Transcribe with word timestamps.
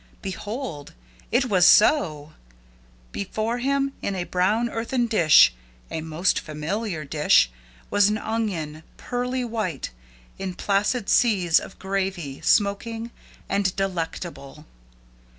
Behold, 0.23 0.93
it 1.31 1.45
was 1.45 1.63
so! 1.63 2.33
Before 3.11 3.59
him, 3.59 3.93
in 4.01 4.15
a 4.15 4.23
brown 4.23 4.67
earthen 4.67 5.05
dish, 5.05 5.53
a 5.91 6.01
most 6.01 6.39
familiar 6.39 7.05
dish, 7.05 7.51
was 7.91 8.09
an 8.09 8.17
onion, 8.17 8.81
pearly 8.97 9.45
white, 9.45 9.91
in 10.39 10.55
placid 10.55 11.07
seas 11.07 11.59
of 11.59 11.77
gravy, 11.77 12.41
smoking 12.43 13.11
and 13.47 13.75
delectable. 13.75 14.65